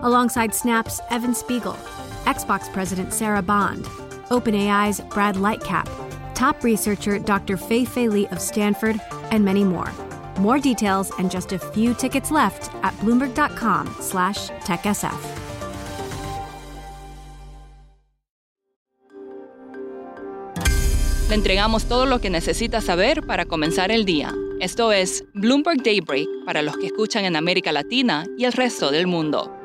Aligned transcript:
alongside 0.00 0.54
Snap's 0.54 1.00
Evan 1.10 1.34
Spiegel, 1.34 1.76
Xbox 2.24 2.72
President 2.72 3.12
Sarah 3.12 3.42
Bond, 3.42 3.84
OpenAI's 4.30 5.00
Brad 5.00 5.36
Lightcap, 5.36 5.88
top 6.34 6.62
researcher 6.62 7.18
Dr. 7.18 7.56
Fei 7.56 7.84
Fei 7.84 8.08
Li 8.08 8.26
of 8.28 8.40
Stanford, 8.40 9.00
and 9.30 9.44
many 9.44 9.64
more. 9.64 9.92
More 10.38 10.58
details 10.58 11.10
and 11.18 11.30
just 11.30 11.52
a 11.52 11.58
few 11.58 11.94
tickets 11.94 12.30
left 12.30 12.70
at 12.82 12.94
bloomberg.com/techsf. 13.00 15.48
Le 21.28 21.34
entregamos 21.34 21.84
todo 21.84 22.06
lo 22.06 22.20
que 22.20 22.30
necesita 22.30 22.80
saber 22.80 23.26
para 23.26 23.44
comenzar 23.44 23.90
el 23.90 24.06
día. 24.06 24.32
Esto 24.60 24.92
es 24.92 25.26
Bloomberg 25.34 25.82
Daybreak 25.82 26.26
para 26.46 26.62
los 26.62 26.78
que 26.78 26.86
escuchan 26.86 27.26
en 27.26 27.36
América 27.36 27.70
Latina 27.70 28.24
y 28.38 28.46
el 28.46 28.54
resto 28.54 28.90
del 28.90 29.06
mundo. 29.06 29.57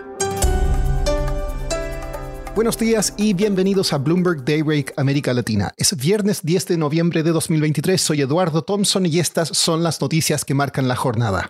Buenos 2.55 2.77
días 2.77 3.16
y 3.17 3.34
bienvenidos 3.34 3.93
a 3.93 3.98
Bloomberg 3.98 4.45
Daybreak 4.45 4.94
América 4.95 5.34
Latina. 5.34 5.71
Es 5.75 5.98
viernes 5.98 6.44
10 6.44 6.67
de 6.67 6.77
noviembre 6.77 7.23
de 7.23 7.31
2023. 7.31 8.00
Soy 8.00 8.22
Eduardo 8.22 8.61
Thompson 8.61 9.08
y 9.08 9.17
estas 9.17 9.50
son 9.50 9.81
las 9.81 10.00
noticias 10.00 10.45
que 10.45 10.53
marcan 10.53 10.88
la 10.88 10.95
jornada. 10.95 11.50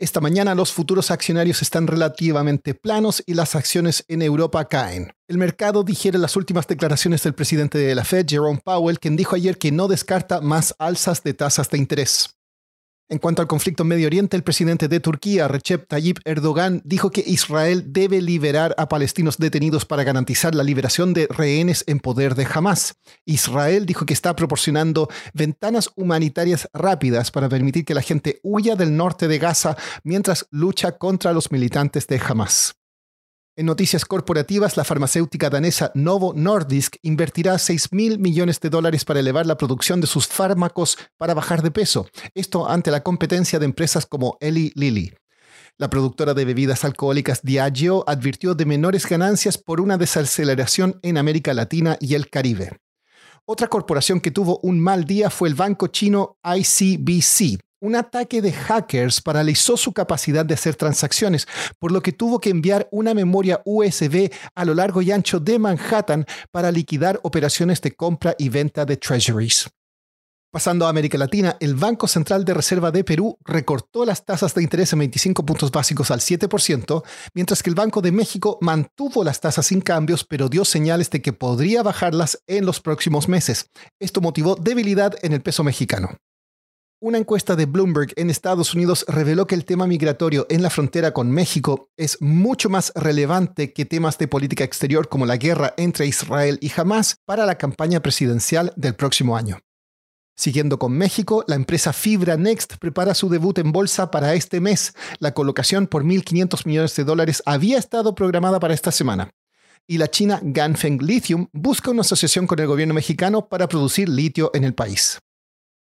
Esta 0.00 0.20
mañana 0.20 0.56
los 0.56 0.72
futuros 0.72 1.12
accionarios 1.12 1.62
están 1.62 1.86
relativamente 1.86 2.74
planos 2.74 3.22
y 3.24 3.34
las 3.34 3.54
acciones 3.54 4.04
en 4.08 4.20
Europa 4.20 4.64
caen. 4.64 5.12
El 5.28 5.38
mercado 5.38 5.84
digiere 5.84 6.18
las 6.18 6.34
últimas 6.34 6.66
declaraciones 6.66 7.22
del 7.22 7.34
presidente 7.34 7.78
de 7.78 7.94
la 7.94 8.04
Fed, 8.04 8.26
Jerome 8.28 8.60
Powell, 8.64 8.98
quien 8.98 9.14
dijo 9.14 9.36
ayer 9.36 9.58
que 9.58 9.70
no 9.70 9.86
descarta 9.86 10.40
más 10.40 10.74
alzas 10.80 11.22
de 11.22 11.34
tasas 11.34 11.70
de 11.70 11.78
interés. 11.78 12.35
En 13.08 13.18
cuanto 13.18 13.40
al 13.40 13.46
conflicto 13.46 13.84
en 13.84 13.88
Medio 13.90 14.08
Oriente, 14.08 14.36
el 14.36 14.42
presidente 14.42 14.88
de 14.88 14.98
Turquía, 14.98 15.46
Recep 15.46 15.86
Tayyip 15.86 16.18
Erdogan, 16.24 16.82
dijo 16.84 17.10
que 17.10 17.22
Israel 17.24 17.84
debe 17.92 18.20
liberar 18.20 18.74
a 18.78 18.88
palestinos 18.88 19.38
detenidos 19.38 19.84
para 19.84 20.02
garantizar 20.02 20.56
la 20.56 20.64
liberación 20.64 21.14
de 21.14 21.28
rehenes 21.30 21.84
en 21.86 22.00
poder 22.00 22.34
de 22.34 22.48
Hamas. 22.52 22.96
Israel 23.24 23.86
dijo 23.86 24.06
que 24.06 24.12
está 24.12 24.34
proporcionando 24.34 25.08
ventanas 25.34 25.88
humanitarias 25.94 26.68
rápidas 26.72 27.30
para 27.30 27.48
permitir 27.48 27.84
que 27.84 27.94
la 27.94 28.02
gente 28.02 28.40
huya 28.42 28.74
del 28.74 28.96
norte 28.96 29.28
de 29.28 29.38
Gaza 29.38 29.76
mientras 30.02 30.48
lucha 30.50 30.98
contra 30.98 31.32
los 31.32 31.52
militantes 31.52 32.08
de 32.08 32.20
Hamas. 32.26 32.74
En 33.58 33.64
noticias 33.64 34.04
corporativas, 34.04 34.76
la 34.76 34.84
farmacéutica 34.84 35.48
danesa 35.48 35.90
Novo 35.94 36.34
Nordisk 36.36 36.96
invertirá 37.00 37.58
6 37.58 37.90
mil 37.90 38.18
millones 38.18 38.60
de 38.60 38.68
dólares 38.68 39.06
para 39.06 39.20
elevar 39.20 39.46
la 39.46 39.56
producción 39.56 40.02
de 40.02 40.06
sus 40.06 40.26
fármacos 40.26 40.98
para 41.16 41.32
bajar 41.32 41.62
de 41.62 41.70
peso, 41.70 42.06
esto 42.34 42.68
ante 42.68 42.90
la 42.90 43.02
competencia 43.02 43.58
de 43.58 43.64
empresas 43.64 44.04
como 44.04 44.36
Eli 44.40 44.72
Lilly. 44.74 45.14
La 45.78 45.88
productora 45.88 46.34
de 46.34 46.44
bebidas 46.44 46.84
alcohólicas 46.84 47.40
Diageo 47.42 48.04
advirtió 48.06 48.54
de 48.54 48.66
menores 48.66 49.08
ganancias 49.08 49.56
por 49.56 49.80
una 49.80 49.96
desaceleración 49.96 51.00
en 51.00 51.16
América 51.16 51.54
Latina 51.54 51.96
y 51.98 52.14
el 52.14 52.28
Caribe. 52.28 52.76
Otra 53.46 53.68
corporación 53.68 54.20
que 54.20 54.32
tuvo 54.32 54.60
un 54.64 54.80
mal 54.80 55.04
día 55.04 55.30
fue 55.30 55.48
el 55.48 55.54
banco 55.54 55.86
chino 55.86 56.36
ICBC, 56.44 57.58
un 57.80 57.94
ataque 57.96 58.42
de 58.42 58.52
hackers 58.52 59.20
paralizó 59.20 59.76
su 59.76 59.92
capacidad 59.92 60.44
de 60.44 60.54
hacer 60.54 60.74
transacciones, 60.76 61.46
por 61.78 61.92
lo 61.92 62.02
que 62.02 62.12
tuvo 62.12 62.40
que 62.40 62.50
enviar 62.50 62.88
una 62.90 63.14
memoria 63.14 63.60
USB 63.64 64.30
a 64.54 64.64
lo 64.64 64.74
largo 64.74 65.02
y 65.02 65.12
ancho 65.12 65.40
de 65.40 65.58
Manhattan 65.58 66.26
para 66.50 66.70
liquidar 66.70 67.20
operaciones 67.22 67.80
de 67.80 67.92
compra 67.92 68.34
y 68.38 68.48
venta 68.48 68.84
de 68.84 68.96
treasuries. 68.96 69.68
Pasando 70.56 70.86
a 70.86 70.88
América 70.88 71.18
Latina, 71.18 71.58
el 71.60 71.74
Banco 71.74 72.08
Central 72.08 72.44
de 72.46 72.54
Reserva 72.54 72.90
de 72.90 73.04
Perú 73.04 73.36
recortó 73.44 74.06
las 74.06 74.24
tasas 74.24 74.54
de 74.54 74.62
interés 74.62 74.90
en 74.94 75.00
25 75.00 75.44
puntos 75.44 75.70
básicos 75.70 76.10
al 76.10 76.20
7%, 76.20 77.02
mientras 77.34 77.62
que 77.62 77.68
el 77.68 77.76
Banco 77.76 78.00
de 78.00 78.10
México 78.10 78.56
mantuvo 78.62 79.22
las 79.22 79.40
tasas 79.40 79.66
sin 79.66 79.82
cambios, 79.82 80.24
pero 80.24 80.48
dio 80.48 80.64
señales 80.64 81.10
de 81.10 81.20
que 81.20 81.34
podría 81.34 81.82
bajarlas 81.82 82.42
en 82.46 82.64
los 82.64 82.80
próximos 82.80 83.28
meses. 83.28 83.68
Esto 84.00 84.22
motivó 84.22 84.54
debilidad 84.54 85.14
en 85.20 85.34
el 85.34 85.42
peso 85.42 85.62
mexicano. 85.62 86.16
Una 87.06 87.18
encuesta 87.18 87.54
de 87.54 87.66
Bloomberg 87.66 88.12
en 88.16 88.30
Estados 88.30 88.74
Unidos 88.74 89.04
reveló 89.06 89.46
que 89.46 89.54
el 89.54 89.64
tema 89.64 89.86
migratorio 89.86 90.44
en 90.50 90.60
la 90.60 90.70
frontera 90.70 91.12
con 91.12 91.30
México 91.30 91.88
es 91.96 92.20
mucho 92.20 92.68
más 92.68 92.92
relevante 92.96 93.72
que 93.72 93.84
temas 93.84 94.18
de 94.18 94.26
política 94.26 94.64
exterior 94.64 95.08
como 95.08 95.24
la 95.24 95.36
guerra 95.36 95.72
entre 95.76 96.08
Israel 96.08 96.58
y 96.60 96.68
Hamas 96.76 97.20
para 97.24 97.46
la 97.46 97.58
campaña 97.58 98.00
presidencial 98.00 98.72
del 98.74 98.96
próximo 98.96 99.36
año. 99.36 99.60
Siguiendo 100.34 100.80
con 100.80 100.98
México, 100.98 101.44
la 101.46 101.54
empresa 101.54 101.92
Fibra 101.92 102.36
Next 102.36 102.74
prepara 102.78 103.14
su 103.14 103.28
debut 103.28 103.56
en 103.58 103.70
bolsa 103.70 104.10
para 104.10 104.34
este 104.34 104.60
mes. 104.60 104.92
La 105.20 105.32
colocación 105.32 105.86
por 105.86 106.02
1.500 106.02 106.66
millones 106.66 106.96
de 106.96 107.04
dólares 107.04 107.40
había 107.46 107.78
estado 107.78 108.16
programada 108.16 108.58
para 108.58 108.74
esta 108.74 108.90
semana. 108.90 109.30
Y 109.86 109.98
la 109.98 110.08
china 110.08 110.40
Ganfeng 110.42 110.98
Lithium 111.00 111.46
busca 111.52 111.92
una 111.92 112.00
asociación 112.00 112.48
con 112.48 112.58
el 112.58 112.66
gobierno 112.66 112.94
mexicano 112.94 113.48
para 113.48 113.68
producir 113.68 114.08
litio 114.08 114.50
en 114.54 114.64
el 114.64 114.74
país. 114.74 115.20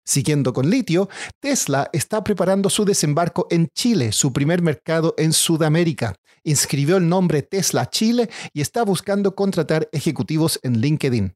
Siguiendo 0.08 0.54
con 0.54 0.70
litio, 0.70 1.10
Tesla 1.38 1.90
está 1.92 2.24
preparando 2.24 2.70
su 2.70 2.86
desembarco 2.86 3.46
en 3.50 3.68
Chile, 3.74 4.12
su 4.12 4.32
primer 4.32 4.62
mercado 4.62 5.14
en 5.18 5.34
Sudamérica. 5.34 6.14
Inscribió 6.44 6.96
el 6.96 7.06
nombre 7.10 7.42
Tesla 7.42 7.90
Chile 7.90 8.30
y 8.54 8.62
está 8.62 8.84
buscando 8.84 9.34
contratar 9.34 9.86
ejecutivos 9.92 10.60
en 10.62 10.80
LinkedIn. 10.80 11.34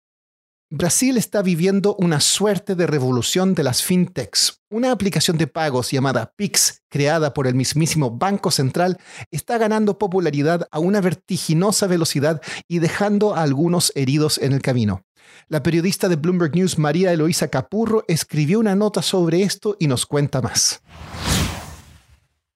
Brasil 0.71 1.19
está 1.19 1.43
viviendo 1.43 1.97
una 1.97 2.19
suerte 2.21 2.75
de 2.75 2.87
revolución 2.87 3.53
de 3.53 3.63
las 3.63 3.83
fintechs. 3.83 4.63
Una 4.71 4.91
aplicación 4.91 5.37
de 5.37 5.47
pagos 5.47 5.91
llamada 5.91 6.33
Pix, 6.35 6.81
creada 6.89 7.35
por 7.35 7.47
el 7.47 7.55
mismísimo 7.55 8.11
Banco 8.11 8.51
Central, 8.51 8.97
está 9.31 9.59
ganando 9.59 9.99
popularidad 9.99 10.67
a 10.71 10.79
una 10.79 11.03
vertiginosa 11.03 11.87
velocidad 11.89 12.41
y 12.69 12.79
dejando 12.79 13.35
a 13.35 13.43
algunos 13.43 13.93
heridos 13.95 14.39
en 14.39 14.55
el 14.55 14.63
camino. 14.63 15.03
La 15.49 15.63
periodista 15.63 16.09
de 16.09 16.17
Bloomberg 16.17 16.55
News 16.55 16.79
María 16.79 17.13
Eloísa 17.13 17.49
Capurro 17.49 18.05
escribió 18.09 18.59
una 18.59 18.75
nota 18.75 19.03
sobre 19.03 19.43
esto 19.43 19.77
y 19.79 19.87
nos 19.87 20.07
cuenta 20.07 20.41
más. 20.41 20.83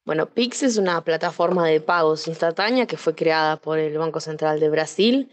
Bueno, 0.06 0.26
Pix 0.26 0.62
es 0.62 0.76
una 0.76 1.02
plataforma 1.02 1.66
de 1.66 1.80
pagos 1.80 2.28
instantánea 2.28 2.86
que 2.86 2.96
fue 2.96 3.16
creada 3.16 3.56
por 3.56 3.80
el 3.80 3.98
Banco 3.98 4.20
Central 4.20 4.60
de 4.60 4.68
Brasil 4.68 5.32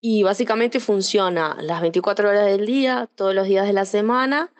y 0.00 0.22
básicamente 0.22 0.80
funciona 0.80 1.58
las 1.60 1.82
24 1.82 2.30
horas 2.30 2.46
del 2.46 2.64
día, 2.64 3.10
todos 3.16 3.34
los 3.34 3.46
días 3.46 3.66
de 3.66 3.74
la 3.74 3.84
semana 3.84 4.50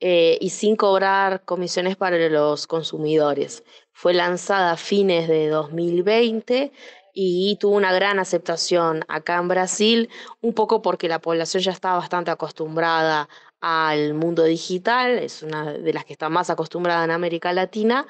eh, 0.00 0.38
y 0.40 0.48
sin 0.48 0.74
cobrar 0.74 1.44
comisiones 1.44 1.96
para 1.96 2.16
los 2.30 2.66
consumidores. 2.66 3.62
Fue 3.92 4.14
lanzada 4.14 4.72
a 4.72 4.76
fines 4.78 5.28
de 5.28 5.48
2020 5.48 6.72
y 7.12 7.56
tuvo 7.60 7.76
una 7.76 7.92
gran 7.92 8.18
aceptación 8.18 9.04
acá 9.08 9.38
en 9.38 9.48
Brasil, 9.48 10.10
un 10.40 10.54
poco 10.54 10.82
porque 10.82 11.08
la 11.08 11.20
población 11.20 11.62
ya 11.62 11.72
está 11.72 11.94
bastante 11.94 12.30
acostumbrada 12.30 13.28
al 13.60 14.14
mundo 14.14 14.44
digital, 14.44 15.18
es 15.18 15.42
una 15.42 15.72
de 15.72 15.92
las 15.92 16.04
que 16.04 16.14
está 16.14 16.28
más 16.28 16.50
acostumbrada 16.50 17.04
en 17.04 17.10
América 17.10 17.52
Latina, 17.52 18.06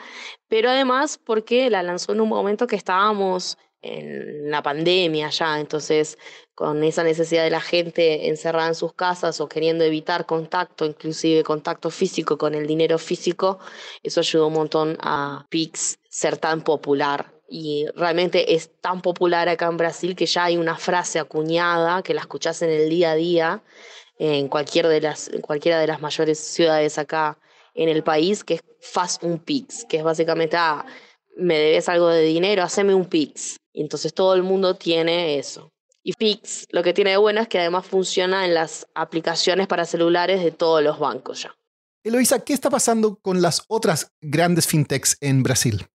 pero 0.48 0.70
además 0.70 1.18
porque 1.18 1.70
la 1.70 1.82
lanzó 1.82 2.12
en 2.12 2.20
un 2.20 2.28
momento 2.28 2.66
que 2.66 2.76
estábamos 2.76 3.58
en 3.82 4.50
la 4.50 4.62
pandemia 4.62 5.30
ya, 5.30 5.58
entonces 5.58 6.18
con 6.54 6.84
esa 6.84 7.02
necesidad 7.02 7.44
de 7.44 7.50
la 7.50 7.60
gente 7.60 8.28
encerrada 8.28 8.68
en 8.68 8.74
sus 8.74 8.92
casas 8.92 9.40
o 9.40 9.48
queriendo 9.48 9.84
evitar 9.84 10.26
contacto, 10.26 10.84
inclusive 10.84 11.42
contacto 11.42 11.90
físico 11.90 12.36
con 12.36 12.54
el 12.54 12.66
dinero 12.66 12.98
físico, 12.98 13.58
eso 14.02 14.20
ayudó 14.20 14.48
un 14.48 14.54
montón 14.54 14.98
a 15.00 15.46
Pix 15.48 15.98
ser 16.08 16.36
tan 16.36 16.62
popular 16.62 17.39
y 17.50 17.86
realmente 17.96 18.54
es 18.54 18.70
tan 18.80 19.02
popular 19.02 19.48
acá 19.48 19.66
en 19.66 19.76
Brasil 19.76 20.14
que 20.14 20.26
ya 20.26 20.44
hay 20.44 20.56
una 20.56 20.76
frase 20.76 21.18
acuñada 21.18 22.02
que 22.02 22.14
la 22.14 22.20
escuchás 22.20 22.62
en 22.62 22.70
el 22.70 22.88
día 22.88 23.10
a 23.10 23.14
día 23.16 23.62
en, 24.18 24.48
cualquier 24.48 24.86
de 24.86 25.00
las, 25.00 25.30
cualquiera 25.42 25.80
de 25.80 25.88
las 25.88 26.00
mayores 26.00 26.38
ciudades 26.38 26.96
acá 26.96 27.38
en 27.74 27.88
el 27.88 28.04
país, 28.04 28.44
que 28.44 28.54
es 28.54 28.60
Fast 28.80 29.24
un 29.24 29.38
Pix, 29.38 29.84
que 29.88 29.96
es 29.98 30.04
básicamente, 30.04 30.56
ah, 30.56 30.86
me 31.36 31.58
debes 31.58 31.88
algo 31.88 32.08
de 32.08 32.22
dinero, 32.22 32.62
haceme 32.62 32.94
un 32.94 33.06
Pix. 33.06 33.56
Y 33.72 33.80
entonces 33.80 34.14
todo 34.14 34.34
el 34.34 34.42
mundo 34.42 34.76
tiene 34.76 35.38
eso. 35.38 35.72
Y 36.02 36.12
Pix 36.12 36.66
lo 36.70 36.82
que 36.82 36.92
tiene 36.92 37.10
de 37.10 37.16
bueno 37.16 37.40
es 37.40 37.48
que 37.48 37.58
además 37.58 37.86
funciona 37.86 38.44
en 38.44 38.54
las 38.54 38.86
aplicaciones 38.94 39.66
para 39.66 39.84
celulares 39.84 40.42
de 40.42 40.50
todos 40.50 40.82
los 40.82 40.98
bancos 40.98 41.42
ya. 41.42 41.56
Eloisa, 42.04 42.44
¿qué 42.44 42.52
está 42.52 42.70
pasando 42.70 43.16
con 43.16 43.42
las 43.42 43.64
otras 43.68 44.12
grandes 44.20 44.66
fintechs 44.66 45.16
en 45.20 45.42
Brasil? 45.42 45.86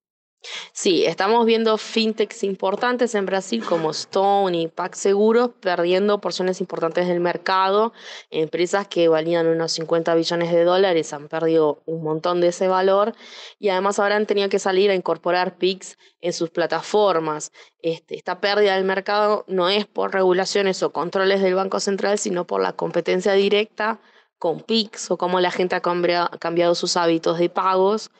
Sí, 0.71 1.05
estamos 1.05 1.45
viendo 1.45 1.77
fintechs 1.77 2.43
importantes 2.43 3.15
en 3.15 3.25
Brasil 3.25 3.63
como 3.63 3.91
Stone 3.91 4.57
y 4.57 4.71
Seguros 4.93 5.51
perdiendo 5.59 6.19
porciones 6.19 6.61
importantes 6.61 7.07
del 7.07 7.19
mercado. 7.19 7.93
Empresas 8.29 8.87
que 8.87 9.07
valían 9.07 9.47
unos 9.47 9.71
50 9.73 10.13
billones 10.15 10.51
de 10.51 10.63
dólares 10.63 11.13
han 11.13 11.27
perdido 11.27 11.81
un 11.85 12.03
montón 12.03 12.41
de 12.41 12.47
ese 12.47 12.67
valor 12.67 13.13
y 13.59 13.69
además 13.69 13.99
ahora 13.99 14.15
han 14.15 14.25
tenido 14.25 14.49
que 14.49 14.59
salir 14.59 14.91
a 14.91 14.95
incorporar 14.95 15.57
PIX 15.57 15.97
en 16.21 16.33
sus 16.33 16.49
plataformas. 16.49 17.51
Este, 17.81 18.15
esta 18.15 18.39
pérdida 18.39 18.75
del 18.75 18.85
mercado 18.85 19.45
no 19.47 19.69
es 19.69 19.85
por 19.85 20.13
regulaciones 20.13 20.81
o 20.83 20.91
controles 20.91 21.41
del 21.41 21.55
Banco 21.55 21.79
Central, 21.79 22.17
sino 22.17 22.45
por 22.45 22.61
la 22.61 22.73
competencia 22.73 23.33
directa 23.33 23.99
con 24.37 24.59
PIX 24.61 25.11
o 25.11 25.17
cómo 25.17 25.39
la 25.39 25.51
gente 25.51 25.75
ha 25.75 25.81
cambiado 25.81 26.75
sus 26.75 26.97
hábitos 26.97 27.39
de 27.39 27.49
pagos 27.49 28.11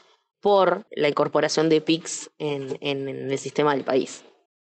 por 0.46 0.86
la 0.92 1.10
incorporación 1.10 1.70
de 1.70 1.82
PIX 1.82 2.30
en, 2.38 2.78
el 2.80 3.40
sistema 3.40 3.74
del 3.74 3.84
país. 3.84 4.24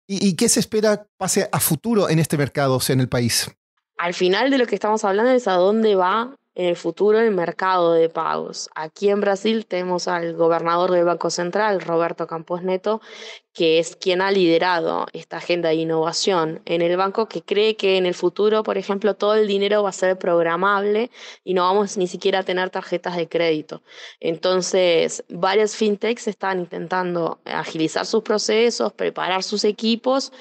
¿Y, 0.08 0.38
qué 0.38 0.48
se 0.48 0.62
espera 0.62 1.06
pase 1.18 1.50
a 1.52 1.60
futuro 1.60 2.08
en 2.08 2.19
este 2.19 2.38
mercado, 2.38 2.75
o 2.75 2.80
sea, 2.80 2.94
en 2.94 3.02
el 3.02 3.10
país? 3.10 3.52
Al 3.98 4.14
final 4.14 4.50
de 4.50 4.60
lo 4.60 4.66
que 4.66 4.75
estamos 4.75 5.04
hablando 5.04 5.34
es 5.34 5.46
a 5.46 5.56
dónde 5.56 5.96
va 5.96 6.38
en 6.57 6.65
el 6.65 6.75
futuro 6.75 7.19
el 7.19 7.30
mercado 7.30 7.94
de 7.94 8.09
pagos. 8.09 8.68
Aquí 8.74 9.09
en 9.09 9.21
Brasil 9.21 9.68
tenemos 9.68 10.07
al 10.07 10.33
gobernador 10.33 10.89
del 10.89 11.06
Banco 11.06 11.30
Central, 11.30 11.81
Roberto 11.81 12.25
Campos 12.25 12.63
Neto, 12.63 13.00
que 13.54 13.77
es 13.77 13.95
quien 13.95 14.21
ha 14.21 14.31
liderado 14.31 15.06
esta 15.13 15.38
agenda 15.38 15.69
de 15.69 15.75
innovación 15.75 16.63
en 16.65 16.81
el 16.81 16.98
banco, 16.98 17.27
que 17.27 17.44
cree 17.44 17.75
que 17.75 17.98
en 17.98 18.07
el 18.07 18.15
futuro, 18.15 18.63
por 18.63 18.80
ejemplo, 18.80 19.13
todo 19.13 19.36
el 19.36 19.48
dinero 19.48 19.83
va 19.83 19.89
a 19.89 19.92
ser 19.92 20.18
programable 20.18 21.12
y 21.44 21.54
no 21.54 21.62
vamos 21.62 21.95
ni 21.95 22.07
siquiera 22.07 22.39
a 22.39 22.44
tener 22.44 22.71
tarjetas 22.71 23.15
de 23.18 23.30
crédito. 23.30 23.83
Entonces, 24.19 25.24
varias 25.30 25.75
fintechs 25.75 26.27
están 26.27 26.59
intentando 26.59 27.39
agilizar 27.45 28.07
sus 28.07 28.24
procesos, 28.24 28.94
preparar 28.94 29.44
sus 29.44 29.63
equipos 29.63 30.31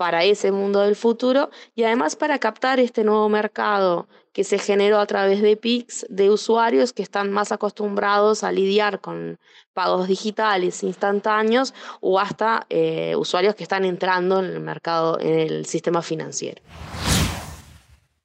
para 0.00 0.24
ese 0.24 0.50
mundo 0.50 0.80
del 0.80 0.96
futuro 0.96 1.50
y 1.74 1.82
además 1.82 2.16
para 2.16 2.38
captar 2.38 2.80
este 2.80 3.04
nuevo 3.04 3.28
mercado 3.28 4.08
que 4.32 4.44
se 4.44 4.58
generó 4.58 4.98
a 4.98 5.04
través 5.04 5.42
de 5.42 5.58
PIX 5.58 6.06
de 6.08 6.30
usuarios 6.30 6.94
que 6.94 7.02
están 7.02 7.30
más 7.30 7.52
acostumbrados 7.52 8.42
a 8.42 8.50
lidiar 8.50 9.02
con 9.02 9.38
pagos 9.74 10.08
digitales 10.08 10.82
instantáneos 10.84 11.74
o 12.00 12.18
hasta 12.18 12.64
eh, 12.70 13.14
usuarios 13.14 13.54
que 13.54 13.62
están 13.62 13.84
entrando 13.84 14.38
en 14.38 14.46
el 14.46 14.60
mercado, 14.60 15.20
en 15.20 15.38
el 15.38 15.66
sistema 15.66 16.00
financiero. 16.00 16.62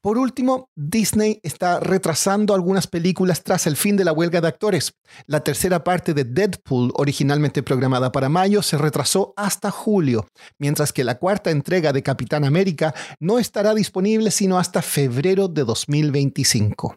Por 0.05 0.19
último, 0.19 0.69
Disney 0.75 1.39
está 1.41 1.79
retrasando 1.79 2.53
algunas 2.53 2.85
películas 2.85 3.41
tras 3.41 3.65
el 3.65 3.75
fin 3.75 3.97
de 3.97 4.05
la 4.05 4.13
huelga 4.13 4.39
de 4.39 4.47
actores. 4.47 4.93
La 5.25 5.39
tercera 5.39 5.83
parte 5.83 6.13
de 6.13 6.23
Deadpool, 6.25 6.91
originalmente 6.93 7.63
programada 7.63 8.11
para 8.11 8.29
mayo, 8.29 8.61
se 8.61 8.77
retrasó 8.77 9.33
hasta 9.35 9.71
julio, 9.71 10.27
mientras 10.59 10.93
que 10.93 11.03
la 11.03 11.17
cuarta 11.17 11.49
entrega 11.49 11.91
de 11.91 12.03
Capitán 12.03 12.45
América 12.45 12.93
no 13.19 13.39
estará 13.39 13.73
disponible 13.73 14.29
sino 14.29 14.59
hasta 14.59 14.83
febrero 14.83 15.47
de 15.47 15.63
2025. 15.63 16.95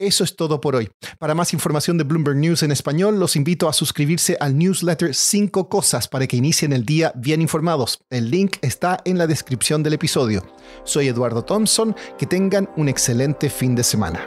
Eso 0.00 0.24
es 0.24 0.34
todo 0.34 0.62
por 0.62 0.76
hoy. 0.76 0.88
Para 1.18 1.34
más 1.34 1.52
información 1.52 1.98
de 1.98 2.04
Bloomberg 2.04 2.38
News 2.38 2.62
en 2.62 2.72
español, 2.72 3.20
los 3.20 3.36
invito 3.36 3.68
a 3.68 3.74
suscribirse 3.74 4.34
al 4.40 4.56
newsletter 4.56 5.14
5 5.14 5.68
cosas 5.68 6.08
para 6.08 6.26
que 6.26 6.38
inicien 6.38 6.72
el 6.72 6.86
día 6.86 7.12
bien 7.14 7.42
informados. 7.42 8.00
El 8.08 8.30
link 8.30 8.56
está 8.62 9.02
en 9.04 9.18
la 9.18 9.26
descripción 9.26 9.82
del 9.82 9.92
episodio. 9.92 10.42
Soy 10.84 11.08
Eduardo 11.08 11.44
Thompson, 11.44 11.94
que 12.18 12.24
tengan 12.24 12.70
un 12.78 12.88
excelente 12.88 13.50
fin 13.50 13.74
de 13.74 13.84
semana. 13.84 14.26